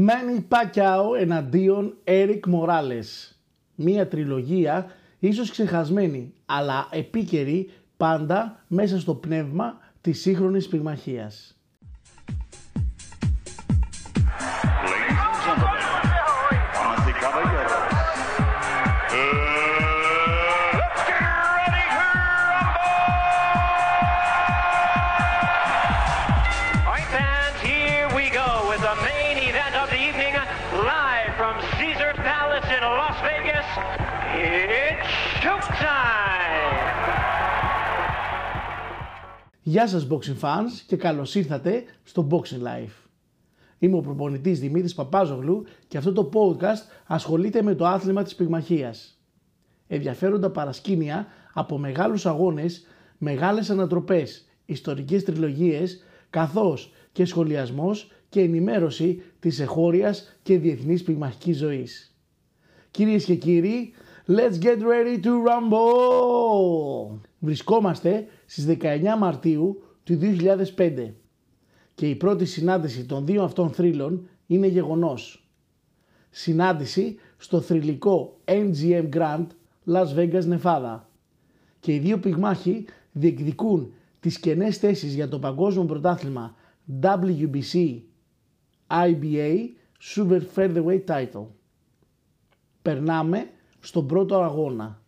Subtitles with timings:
[0.00, 3.38] Μένι Πακιάο εναντίον Έρικ Μοράλες.
[3.74, 4.86] Μία τριλογία
[5.18, 11.57] ίσως ξεχασμένη αλλά επίκαιρη πάντα μέσα στο πνεύμα της σύγχρονης πυγμαχίας.
[32.96, 33.68] Las Vegas.
[34.34, 35.08] It's
[35.42, 36.78] showtime!
[39.62, 43.08] Γεια σας boxing fans και καλώς ήρθατε στο Boxing Life.
[43.78, 49.22] Είμαι ο προπονητής Δημήτρης Παπάζογλου και αυτό το podcast ασχολείται με το άθλημα της πυγμαχίας.
[49.86, 52.86] Ενδιαφέροντα παρασκήνια από μεγάλους αγώνες,
[53.18, 62.12] μεγάλες ανατροπές, ιστορικές τριλογίες, καθώς και σχολιασμός και ενημέρωση της εχώριας και διεθνής πυγμαχικής ζωής.
[62.90, 63.92] Κυρίες και κύριοι,
[64.26, 67.18] let's get ready to rumble!
[67.38, 70.18] Βρισκόμαστε στις 19 Μαρτίου του
[70.76, 71.12] 2005
[71.94, 75.48] και η πρώτη συνάντηση των δύο αυτών θρύλων είναι γεγονός.
[76.30, 79.46] Συνάντηση στο θρυλικό MGM Grand
[79.86, 81.00] Las Vegas, Nevada.
[81.80, 86.54] Και οι δύο πυγμάχοι διεκδικούν τις κενές θέσεις για το παγκόσμιο πρωτάθλημα
[87.02, 88.00] WBC
[88.88, 89.58] IBA
[90.14, 91.46] Super Featherweight Title.
[92.88, 93.50] Περνάμε
[93.80, 95.00] στον πρώτο αγώνα.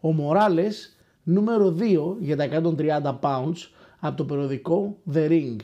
[0.00, 3.56] Ο Μοράλες νούμερο 2 για τα 130 pounds
[3.98, 5.56] από το περιοδικό The Ring.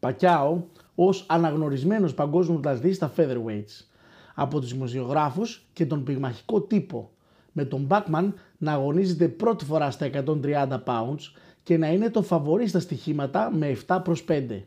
[0.00, 0.62] Πακιάο
[0.94, 3.84] ως αναγνωρισμένος παγκόσμιος πρωταθλητής στα featherweights
[4.34, 7.10] από τους δημοσιογράφους και τον πυγμαχικό τύπο
[7.52, 12.66] με τον Backman να αγωνίζεται πρώτη φορά στα 130 pounds και να είναι το φαβορί
[12.66, 14.62] στα στοιχήματα με 7 προς 5.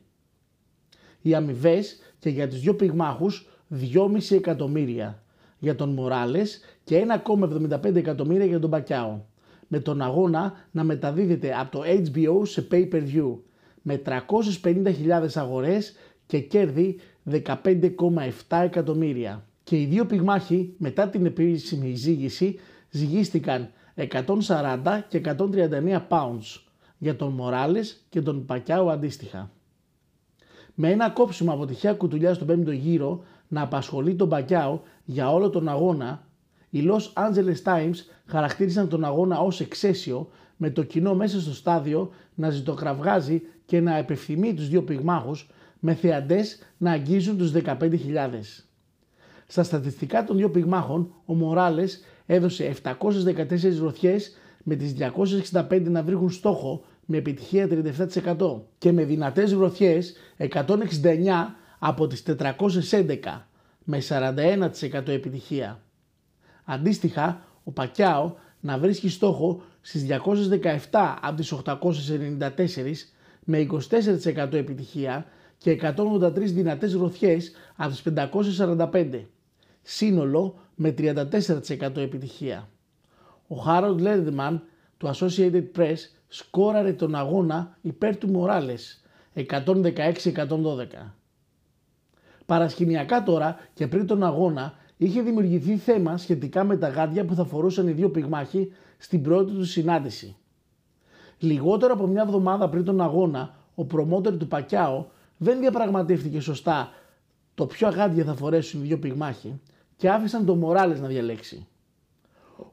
[1.21, 3.47] Οι αμοιβές και για τους δύο πυγμάχους
[3.93, 5.21] 2,5 εκατομμύρια
[5.59, 9.19] για τον Μοράλες και 1,75 εκατομμύρια για τον Πακιάο
[9.67, 13.37] με τον αγώνα να μεταδίδεται από το HBO σε pay-per-view
[13.81, 14.01] με
[14.63, 14.93] 350.000
[15.33, 16.99] αγορές και κέρδη
[17.31, 19.45] 15,7 εκατομμύρια.
[19.63, 22.59] Και οι δύο πυγμάχοι μετά την επίσημη ζήγηση
[22.89, 26.61] ζυγίστηκαν 140 και 139 pounds
[26.97, 29.51] για τον Μοράλες και τον Πακιάου αντίστοιχα.
[30.73, 35.49] Με ένα κόψιμο από τυχαία κουτουλιάς στον 5ο γύρο να απασχολεί τον Πακιάου για όλο
[35.49, 36.27] τον αγώνα,
[36.69, 42.09] οι Los Angeles Times χαρακτήρισαν τον αγώνα ως εξαίσιο με το κοινό μέσα στο στάδιο
[42.35, 45.49] να ζητοκραυγάζει και να επευθυμεί τους δύο πυγμάχους
[45.79, 48.65] με θεαντές να αγγίζουν τους 15.000.
[49.47, 54.93] Στα στατιστικά των δύο πυγμάχων, ο Μοράλες έδωσε 714 ροθιές με τις
[55.51, 57.67] 265 να βρίσκουν στόχο με επιτυχία
[58.37, 60.47] 37% και με δυνατές γροθιές 169
[61.79, 63.41] από τις 411
[63.83, 65.81] με 41% επιτυχία.
[66.63, 70.05] Αντίστοιχα, ο Πακιάο να βρίσκει στόχο στις
[70.91, 73.09] 217 από τις 894
[73.43, 73.67] με
[74.35, 75.25] 24% επιτυχία
[75.57, 79.25] και 183 δυνατές γροθιές από τις 545.
[79.81, 82.69] Σύνολο με 34% επιτυχία.
[83.47, 84.63] Ο Χάροντ Λέρδεμαν
[84.97, 89.01] του Associated Press σκόραρε τον αγώνα υπέρ του Μοράλες
[89.33, 91.13] 116-112.
[92.47, 97.43] Παρασκηνιακά τώρα και πριν τον αγώνα είχε δημιουργηθεί θέμα σχετικά με τα γάντια που θα
[97.45, 100.35] φορούσαν οι δύο πυγμάχοι στην πρώτη του συνάντηση.
[101.39, 105.05] Λιγότερο από μια εβδομάδα πριν τον αγώνα, ο προμότερ του Πακιάο
[105.37, 106.89] δεν διαπραγματεύτηκε σωστά
[107.55, 109.61] το ποιο γάντια θα φορέσουν οι δύο πυγμάχοι
[109.95, 111.67] και άφησαν τον Μοράλες να διαλέξει.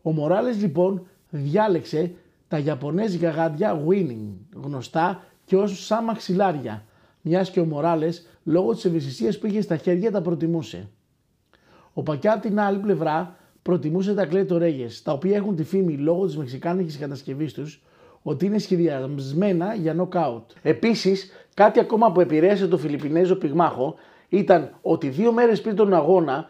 [0.02, 2.12] Ο Μοράλες λοιπόν διάλεξε
[2.48, 6.84] τα Ιαπωνέζικα γάντια winning, γνωστά και ως σαν μαξιλάρια,
[7.26, 10.88] μιας και ο Μοράλες λόγω της ευαισθησίας που είχε στα χέρια τα προτιμούσε.
[11.92, 15.96] Ο Πακιά από την άλλη πλευρά προτιμούσε τα κλέτο ρέγες, τα οποία έχουν τη φήμη
[15.96, 17.82] λόγω της μεξικάνικης κατασκευής τους
[18.22, 20.50] ότι είναι σχεδιασμένα για νοκάουτ.
[20.62, 23.94] Επίσης, κάτι ακόμα που επηρέασε το Φιλιππινέζο πυγμάχο
[24.28, 26.48] ήταν ότι δύο μέρες πριν τον αγώνα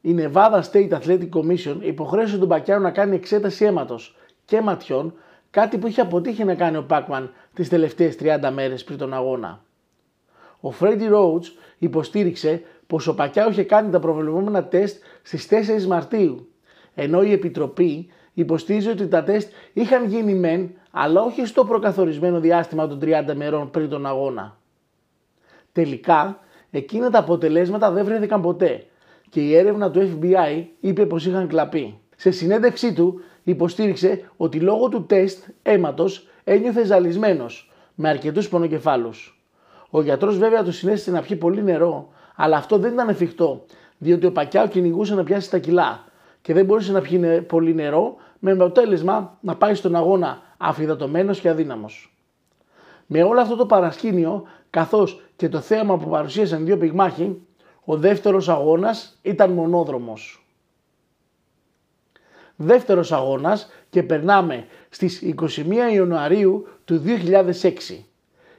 [0.00, 5.14] η Nevada State Athletic Commission υποχρέωσε τον Πακιάο να κάνει εξέταση αίματος και ματιών,
[5.50, 9.64] κάτι που είχε αποτύχει να κάνει ο Πάκμαν τις τελευταίες 30 μέρες πριν τον αγώνα.
[10.60, 16.48] Ο Φρέντι Ρόουτς υποστήριξε πως ο Πακιάο είχε κάνει τα προβλεπόμενα τεστ στις 4 Μαρτίου,
[16.94, 22.88] ενώ η Επιτροπή υποστήριζε ότι τα τεστ είχαν γίνει μεν, αλλά όχι στο προκαθορισμένο διάστημα
[22.88, 24.58] των 30 μερών πριν τον αγώνα.
[25.72, 26.40] Τελικά,
[26.70, 28.84] εκείνα τα αποτελέσματα δεν βρέθηκαν ποτέ
[29.28, 31.98] και η έρευνα του FBI είπε πως είχαν κλαπεί.
[32.16, 39.39] Σε συνέντευξή του υποστήριξε ότι λόγω του τεστ αίματος ένιωθε ζαλισμένος με αρκετούς πονοκεφάλους.
[39.90, 43.64] Ο γιατρός βέβαια του συνέστησε να πιει πολύ νερό, Αλλά αυτό δεν ήταν εφικτό,
[43.98, 46.04] διότι ο Πακιάο κυνηγούσε να πιάσει τα κιλά
[46.42, 51.48] και δεν μπορούσε να πιει πολύ νερό, με αποτέλεσμα να πάει στον αγώνα αφιδατωμένος και
[51.48, 52.14] αδύναμος.
[53.06, 57.46] Με όλο αυτό το παρασκήνιο, καθώς και το θέαμα που παρουσίασαν δύο πυγμάχοι,
[57.84, 60.44] ο δεύτερος αγώνας ήταν μονόδρομος.
[62.56, 68.06] Δεύτερος αγώνας και περνάμε στις 21 Ιανουαρίου του 2006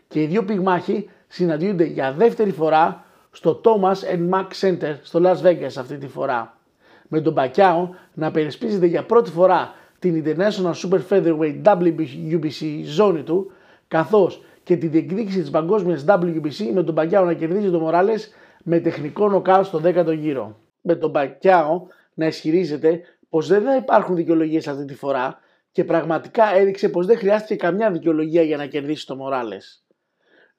[0.08, 5.42] και οι δύο πυγμάχοι συναντιούνται για δεύτερη φορά στο Thomas and Mack Center στο Las
[5.46, 6.58] Vegas αυτή τη φορά.
[7.08, 13.52] Με τον Πακιάο να περισπίζεται για πρώτη φορά την International Super Featherweight WBC ζώνη του
[13.88, 18.32] καθώς και τη διεκδίκηση της παγκόσμιας WBC με τον Πακιάο να κερδίζει τον Μοράλες
[18.64, 20.60] με τεχνικό νοκάου στο 10ο γύρο.
[20.82, 21.82] Με τον Πακιάο
[22.14, 25.40] να ισχυρίζεται πως δεν θα υπάρχουν δικαιολογίες αυτή τη φορά
[25.72, 29.81] και πραγματικά έδειξε πως δεν χρειάστηκε καμιά δικαιολογία για να κερδίσει τον Μοράλες.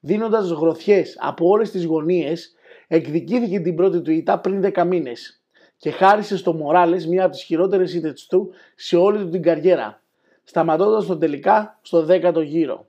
[0.05, 2.55] Δίνοντας γροθιές από όλες τις γωνίες,
[2.87, 5.41] εκδικήθηκε την πρώτη του ήττα πριν 10 μήνες
[5.77, 10.01] και χάρισε στο Μοράλες μία από τις χειρότερες ήττες του σε όλη του την καριέρα,
[10.43, 12.87] σταματώντας τον τελικά στο 10ο γύρο.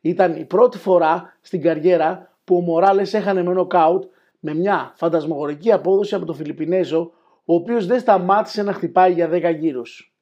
[0.00, 4.04] Ήταν η πρώτη φορά στην καριέρα που ο Μοράλες έχανε με νοκάουτ
[4.40, 7.12] με μια φαντασμογορική απόδοση από τον Φιλιππινέζο,
[7.44, 10.15] ο οποίος δεν σταμάτησε να χτυπάει για 10 γύρους.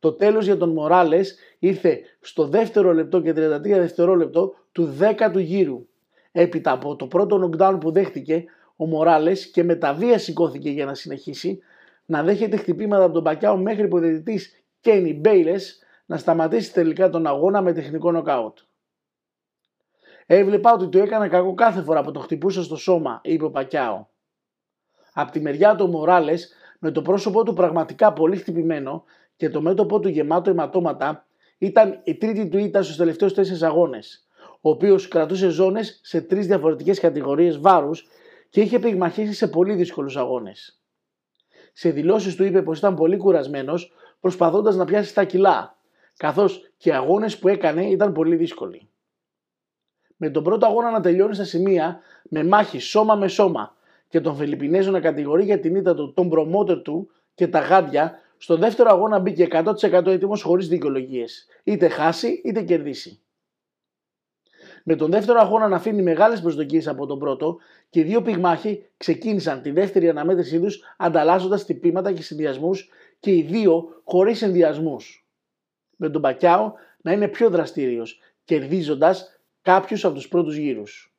[0.00, 5.86] Το τέλος για τον Μοράλες ήρθε στο δεύτερο λεπτό και 33 δευτερόλεπτο του 10ου γύρου.
[6.32, 8.44] Έπειτα από το πρώτο knockdown που δέχτηκε,
[8.76, 11.58] ο Μοράλες και με τα βία σηκώθηκε για να συνεχίσει
[12.04, 17.10] να δέχεται χτυπήματα από τον Πακιάο μέχρι που ο διαιτητής Κένι Μπέιλες να σταματήσει τελικά
[17.10, 18.58] τον αγώνα με τεχνικό νοκάουτ.
[20.26, 24.06] Έβλεπα ότι του έκανα κακό κάθε φορά που το χτυπούσα στο σώμα, είπε ο Πακιάο.
[25.12, 29.04] Απ' τη μεριά του Μοράλες, με το πρόσωπό του πραγματικά πολύ χτυπημένο
[29.40, 31.26] και το μέτωπό του γεμάτο αιματώματα,
[31.58, 34.26] ήταν η τρίτη του ήττα στους τελευταίους τέσσερις αγώνες,
[34.60, 38.06] ο οποίος κρατούσε ζώνες σε τρεις διαφορετικές κατηγορίες βάρους
[38.50, 40.80] και είχε πυγμαχίσει σε πολύ δύσκολους αγώνες.
[41.72, 45.76] Σε δηλώσεις του είπε πως ήταν πολύ κουρασμένος, προσπαθώντας να πιάσει τα κιλά,
[46.16, 48.88] καθώς και οι αγώνες που έκανε ήταν πολύ δύσκολοι
[50.16, 53.74] με τον πρώτο αγώνα να τελειώνει στα σημεία με μάχη σώμα με σώμα
[54.08, 58.18] και τον Φιλιππινέζο να κατηγορεί για την ήττα του, τον προμότερ του και τα γάντια,
[58.42, 61.46] στο δεύτερο αγώνα μπήκε 100% έτοιμος χωρίς δικαιολογίες.
[61.64, 63.20] Είτε χάσει είτε κερδίσει.
[64.84, 67.58] Με τον δεύτερο αγώνα να αφήνει μεγάλες προσδοκίες από τον πρώτο
[67.90, 72.88] και οι δύο πυγμάχοι ξεκίνησαν τη δεύτερη αναμέτρησή τους ανταλλάσσοντας τυπήματα και συνδυασμούς
[73.20, 74.96] και οι δύο χωρίς ενδιασμού.
[75.96, 81.14] Με τον Μπακιάο να είναι πιο δραστήριος, κερδίζοντας κάποιους από τους πρώτους γύρους.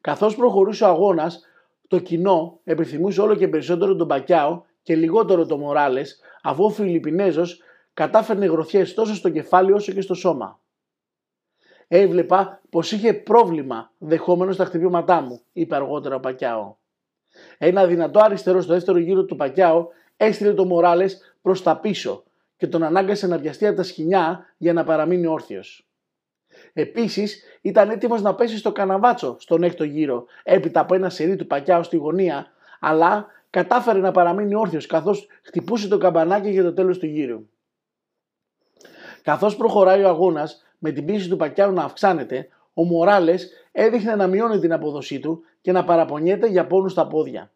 [0.00, 1.40] Καθώς προχωρούσε ο αγώνας,
[1.88, 7.62] το κοινό επιθυμούσε όλο και περισσότερο τον Πακιάο και λιγότερο τον Μοράλες, αφού ο Φιλιππινέζος
[7.94, 10.60] κατάφερνε γροθιές τόσο στο κεφάλι όσο και στο σώμα.
[11.88, 16.76] Έβλεπα πως είχε πρόβλημα δεχόμενος στα χτυπήματά μου, είπε αργότερα ο Πακιάο.
[17.58, 19.86] Ένα δυνατό αριστερό στο δεύτερο γύρο του Πακιάο
[20.16, 22.24] έστειλε τον Μοράλες προς τα πίσω
[22.56, 25.86] και τον ανάγκασε να βιαστεί από τα σκηνιά για να παραμείνει όρθιος.
[26.72, 31.46] Επίσης, ήταν έτοιμος να πέσει στο καναβάτσο στον έκτο γύρο, έπειτα από ένα σερί του
[31.46, 32.46] πακιάου στη γωνία,
[32.80, 37.48] αλλά κατάφερε να παραμείνει όρθιος καθώς χτυπούσε το καμπανάκι για το τέλος του γύρου.
[39.22, 44.26] Καθώς προχωράει ο αγώνας με την πίεση του Πακιάου να αυξάνεται, ο Μοράλες έδειχνε να
[44.26, 47.52] μειώνει την απόδοσή του και να παραπονιέται για πόνους στα πόδια.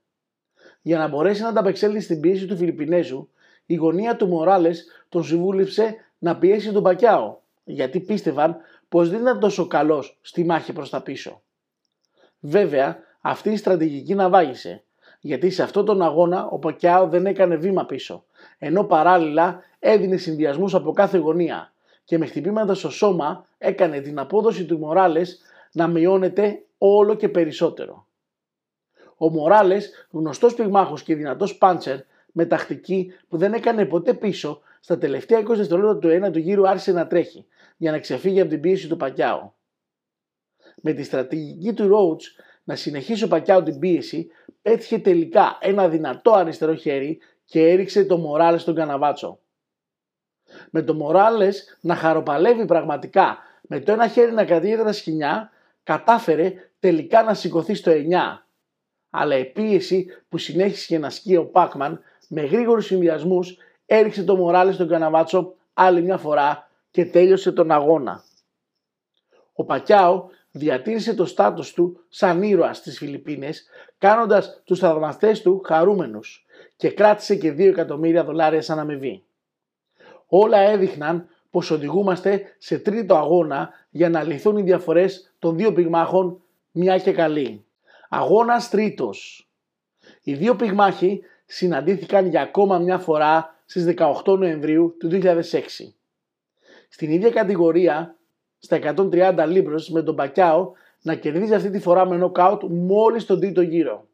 [0.82, 3.28] Για να μπορέσει να ανταπεξέλθει στην πίεση του Φιλιππινέζου,
[3.66, 8.56] η γωνία του Μοράλες τον συμβούλευσε να πιέσει τον Πακιάο, γιατί πίστευαν
[8.88, 11.42] πως δεν ήταν τόσο καλός στη μάχη προς τα πίσω.
[12.40, 14.84] Βέβαια, αυτή η στρατηγική ναυάγησε,
[15.26, 18.24] γιατί σε αυτόν τον αγώνα ο Πακιάο δεν έκανε βήμα πίσω,
[18.58, 21.72] ενώ παράλληλα έδινε συνδυασμούς από κάθε γωνία
[22.04, 25.40] και με χτυπήματα στο σώμα έκανε την απόδοση του Μοράλες
[25.72, 28.06] να μειώνεται όλο και περισσότερο.
[29.16, 31.98] Ο Μοράλες, γνωστός πυγμάχος και δυνατός πάντσερ,
[32.32, 36.68] με τακτική που δεν έκανε ποτέ πίσω, στα τελευταία 20 δευτερόλεπτα του ένα του γύρου
[36.68, 39.52] άρχισε να τρέχει για να ξεφύγει από την πίεση του Πακιάου.
[40.82, 44.30] Με τη στρατηγική του Ρόουτς να συνεχίσει ο Πακιάου την πίεση,
[44.62, 49.38] πέτυχε τελικά ένα δυνατό αριστερό χέρι και έριξε το Μοράλες στον καναβάτσο.
[50.70, 55.50] Με το Μοράλες να χαροπαλεύει πραγματικά, με το ένα χέρι να κρατήσει τα σκηνιά,
[55.82, 57.94] κατάφερε τελικά να σηκωθεί στο 9.
[59.10, 63.56] Αλλά η πίεση που συνέχισε να ασκεί ο Πάκμαν με γρήγορους συνδυασμούς
[63.86, 68.24] έριξε το Μοράλες στον καναβάτσο άλλη μια φορά και τέλειωσε τον αγώνα.
[69.52, 73.66] Ο Πακιάο διατήρησε το στάτος του σαν ήρωας στις Φιλιππίνες,
[73.98, 76.46] κάνοντας τους θαυμαστές του χαρούμενους
[76.76, 79.22] και κράτησε και 2 εκατομμύρια δολάρια σαν αμοιβή.
[80.26, 86.40] Όλα έδειχναν πως οδηγούμαστε σε τρίτο αγώνα για να λυθούν οι διαφορές των δύο πυγμάχων
[86.70, 87.64] μια και καλή.
[88.08, 89.48] Αγώνας τρίτος.
[90.22, 93.84] Οι δύο πυγμάχοι συναντήθηκαν για ακόμα μια φορά στις
[94.24, 95.94] 18 Νοεμβρίου του 2006.
[96.88, 98.15] Στην ίδια κατηγορία,
[98.58, 100.72] στα 130 λίμπρος με τον Πακιάο
[101.02, 104.06] να κερδίζει αυτή τη φορά με νοκάουτ μόλις τον τρίτο γύρο.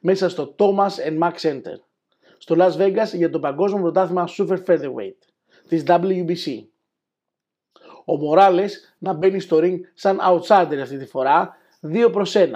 [0.00, 1.78] Μέσα στο Thomas and Mack Center.
[2.38, 5.18] Στο Las Vegas για το παγκόσμιο πρωτάθλημα Super Featherweight
[5.68, 6.64] της WBC.
[8.04, 12.46] Ο Μοράλες να μπαίνει στο ring σαν outsider αυτή τη φορά 2 προς 1.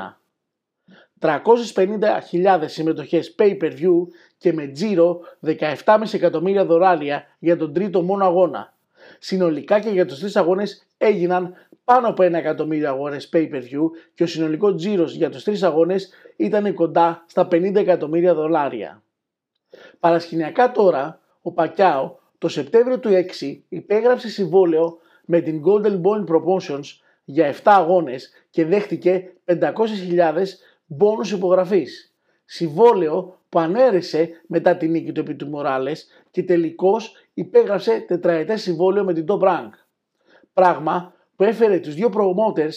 [1.20, 4.06] 350.000 συμμετοχές pay-per-view
[4.38, 8.77] και με τζίρο 17,5 εκατομμύρια δολάρια για τον τρίτο μόνο αγώνα.
[9.18, 14.26] Συνολικά και για τους τρεις αγώνες έγιναν πάνω από 1 εκατομμύριο αγώνες pay-per-view και ο
[14.26, 19.02] συνολικός τζίρος για τους τρεις αγώνες ήταν κοντά στα 50 εκατομμύρια δολάρια.
[20.00, 23.08] Παρασκηνιακά τώρα, ο Πακιάο το Σεπτέμβριο του
[23.40, 26.84] 6 υπέγραψε συμβόλαιο με την Golden Boy Promotions
[27.24, 29.72] για 7 αγώνες και δέχτηκε 500.000
[30.86, 32.14] μπόνους υπογραφής.
[32.44, 39.04] Συμβόλαιο που ανέρεσε μετά την νίκη του επί του Μοράλες και τελικώς υπέγραψε τετραετές συμβόλαιο
[39.04, 39.70] με την Top Rank.
[40.52, 42.74] Πράγμα που έφερε τους δύο promoters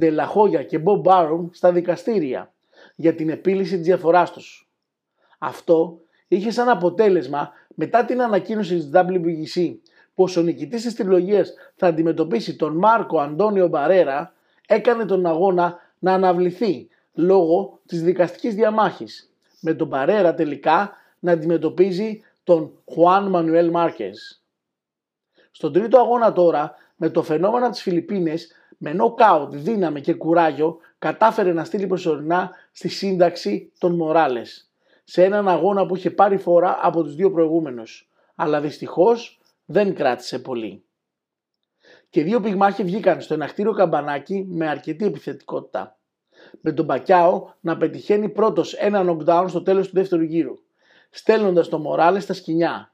[0.00, 2.52] De La Hoya και Bob Barum στα δικαστήρια
[2.94, 4.70] για την επίλυση της διαφοράς τους.
[5.38, 9.74] Αυτό είχε σαν αποτέλεσμα μετά την ανακοίνωση της WBC
[10.14, 14.32] πως ο νικητής της τριλογίας θα αντιμετωπίσει τον Μάρκο Αντώνιο Μπαρέρα
[14.66, 22.20] έκανε τον αγώνα να αναβληθεί λόγω της δικαστικής διαμάχης με τον Μπαρέρα τελικά να αντιμετωπίζει
[22.46, 24.42] τον Χουάν Μανουέλ Μάρκες.
[25.50, 30.78] Στον τρίτο αγώνα τώρα με το φαινόμενο από τις Φιλιππίνες με νοκάουτ, δύναμη και κουράγιο
[30.98, 34.70] κατάφερε να στείλει προσωρινά στη σύνταξη των Μοράλες
[35.04, 40.38] σε έναν αγώνα που είχε πάρει φορά από τους δύο προηγούμενους αλλά δυστυχώς δεν κράτησε
[40.38, 40.84] πολύ.
[42.10, 45.98] Και δύο πυγμάχοι βγήκαν στο εναχτήριο καμπανάκι με αρκετή επιθετικότητα.
[46.60, 50.54] Με τον Μπακιάο να πετυχαίνει πρώτος ένα knockdown στο τέλος του δεύτερου γύρου,
[51.16, 52.92] στέλνοντας τον Μοράλες στα σκηνιά.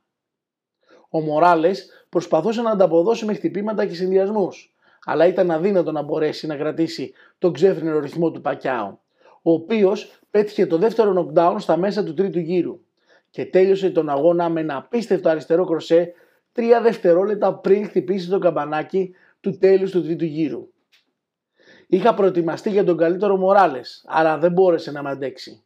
[1.09, 4.75] Ο Μοράλες προσπαθούσε να ανταποδώσει με χτυπήματα και συνδυασμούς,
[5.05, 8.99] αλλά ήταν αδύνατο να μπορέσει να κρατήσει τον ξέφρενο ρυθμό του Πακιάο,
[9.43, 12.81] ο οποίος πέτυχε το δεύτερο knockdown στα μέσα του τρίτου γύρου
[13.31, 16.12] και τέλειωσε τον αγώνα με ένα απίστευτο αριστερό κροσέ
[16.52, 20.69] τρία δευτερόλεπτα πριν χτυπήσει το καμπανάκι του τέλους του τρίτου γύρου.
[21.87, 25.62] Είχα προετοιμαστεί για τον καλύτερο Μοράλες, άρα δεν μπόρεσε να με αντέξει.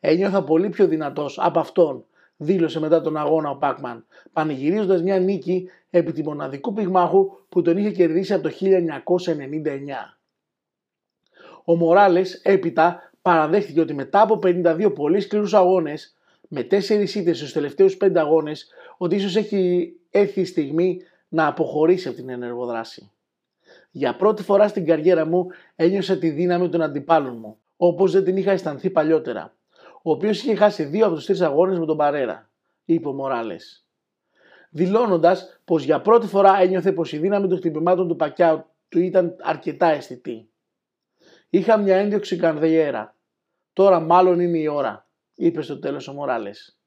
[0.00, 2.04] Ένιωθα πολύ πιο δυνατός από αυτόν,
[2.36, 7.76] δήλωσε μετά τον αγώνα ο Πάκμαν, πανηγυρίζοντας μια νίκη επί τη μοναδικού πυγμάχου που τον
[7.76, 10.18] είχε κερδίσει από το 1999.
[11.64, 16.16] Ο Μοράλες έπειτα παραδέχτηκε ότι μετά από 52 πολύ σκληρούς αγώνες,
[16.48, 22.08] με 4 ήττες στους τελευταίους 5 αγώνες, ότι ίσως έχει έρθει η στιγμή να αποχωρήσει
[22.08, 23.10] από την ενεργοδράση.
[23.90, 28.36] Για πρώτη φορά στην καριέρα μου ένιωσα τη δύναμη των αντιπάλων μου, όπως δεν την
[28.36, 29.54] είχα αισθανθεί παλιότερα,
[30.02, 32.50] ο οποίος είχε χάσει δύο από τους τρεις αγώνες με τον Παρέρα,
[32.84, 33.84] είπε ο Μοράλες.
[34.70, 39.36] Δηλώνοντας πως για πρώτη φορά ένιωθε πως η δύναμη των χτυπημάτων του Πακιάου του ήταν
[39.40, 40.50] αρκετά αισθητή.
[41.50, 43.14] Είχα μια ένδειξη καρδιέρα.
[43.72, 46.78] Τώρα μάλλον είναι η ώρα, είπε στο τέλος ο Μοράλες.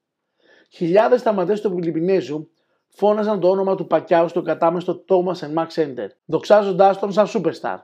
[0.70, 2.50] Χιλιάδες σταματές του Φιλιππινέζου
[2.88, 7.78] φώναζαν το όνομα του Πακιάου στο κατάμεστο Thomas and Mack Center, δοξάζοντάς τον σαν superstar.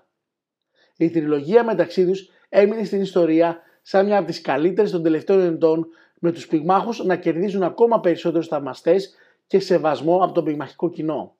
[0.98, 5.88] Η τριλογία μεταξύ τους έμεινε στην ιστορία σαν μια από τις καλύτερες των τελευταίων ετών,
[6.20, 9.16] με τους πυγμάχους να κερδίζουν ακόμα περισσότερους θαυμαστές
[9.48, 11.36] και σεβασμό από το πυγμαχικό κοινό.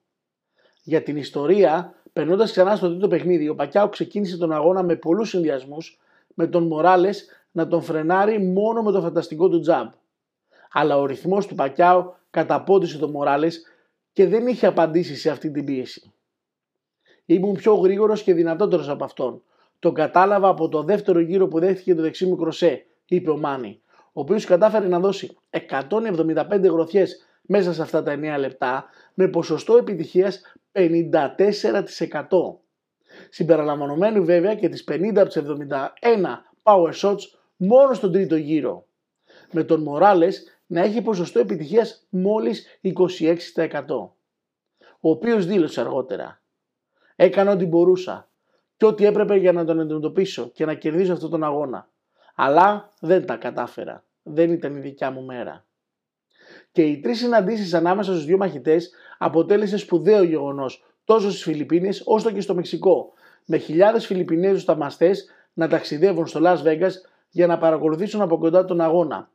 [0.82, 5.28] Για την ιστορία, περνώντας ξανά στο τρίτο παιχνίδι, ο Πακιάου ξεκίνησε τον αγώνα με πολλούς
[5.28, 5.98] συνδυασμούς,
[6.34, 9.90] με τον Μοράλες να τον φρενάρει μόνο με το φανταστικό του τζαμπ.
[10.72, 13.62] Αλλά ο ρυθμός του Πακιάου καταπόντησε τον Μοράλες
[14.12, 16.12] και δεν είχε απαντήσει σε αυτή την πίεση.
[17.26, 19.42] Ήμουν πιο γρήγορος και δυνατότερος από αυτόν.
[19.80, 23.80] Τον κατάλαβα από το δεύτερο γύρο που δέχτηκε το δεξί μου κροσέ, είπε ο Μάνι,
[23.96, 28.84] ο οποίος κατάφερε να δώσει 175 γροθιές μέσα σε αυτά τα 9 λεπτά
[29.14, 30.82] με ποσοστό επιτυχίας 54%.
[33.30, 37.22] Συμπεριλαμβανομένου βέβαια και τις 50 από τις 71 power shots
[37.56, 38.86] μόνο στον τρίτο γύρο.
[39.52, 44.12] Με τον Μοράλες να έχει ποσοστό επιτυχίας μόλις 26%.
[45.00, 46.42] Ο οποίος δήλωσε αργότερα
[47.16, 48.29] «Έκανα ό,τι μπορούσα
[48.80, 51.88] και ό,τι έπρεπε για να τον αντιμετωπίσω και να κερδίσω αυτόν τον αγώνα.
[52.34, 54.04] Αλλά δεν τα κατάφερα.
[54.22, 55.64] Δεν ήταν η δικιά μου μέρα».
[56.72, 62.30] Και οι τρεις συναντήσεις ανάμεσα στους δύο μαχητές αποτέλεσε σπουδαίο γεγονός τόσο στις Φιλιππίνες όσο
[62.30, 63.12] και στο Μεξικό
[63.44, 66.92] με χιλιάδες Φιλιππινέζους θαυμαστές να ταξιδεύουν στο Las Vegas
[67.30, 69.30] για να παρακολουθήσουν από κοντά τον αγώνα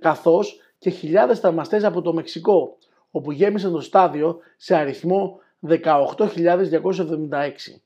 [0.00, 2.76] καθώς και χιλιάδες θαυμαστές από το Μεξικό,
[3.10, 7.82] όπου γέμισαν το στάδιο σε αριθμό 18.276.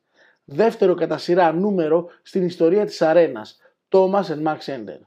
[0.49, 5.01] Δεύτερο κατά σειρά νούμερο στην ιστορία της αρένας, Thomas and Max Ender.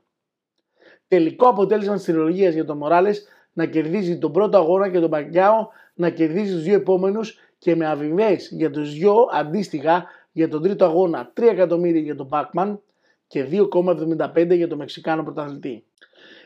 [1.08, 5.68] Τελικό αποτέλεσμα της τριλογίας για τον Μοράλες να κερδίζει τον πρώτο αγώνα και τον Πακιάο
[5.94, 10.86] να κερδίζει τους δύο επόμενους και με αβιβέ για τους δυο αντίστοιχα για τον τρίτο
[10.86, 12.82] αγώνα 3 εκατομμύρια για τον Πάκμαν
[13.28, 15.86] και 2,75 για τον Μεξικάνο πρωταθλητή.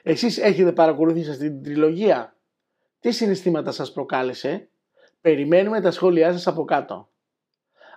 [0.03, 2.35] Εσείς έχετε παρακολουθήσει αυτή την τριλογία;
[2.99, 4.67] Τι συναισθήματα σας προκάλεσε;
[5.21, 7.07] Περιμένουμε τα σχόλιά σας από κάτω.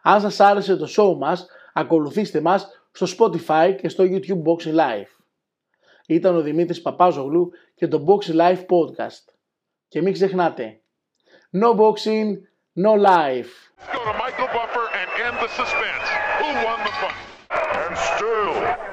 [0.09, 5.11] Αν σας άρεσε το show μας, ακολουθήστε μας στο Spotify και στο YouTube Boxing Live.
[6.07, 9.25] Ήταν ο Δημήτρης Παπάζογλου και το Boxing Live Podcast.
[9.89, 10.81] Και μην ξεχνάτε,
[11.63, 12.29] no boxing,
[12.85, 13.53] no life.
[13.79, 16.07] Let's go to Michael Buffer and end the suspense.
[16.41, 17.21] Who won the fight?
[17.83, 18.86] And still, Congratulations.